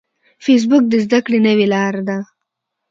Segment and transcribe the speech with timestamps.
[0.43, 2.17] فېسبوک د زده کړې نوې لاره ده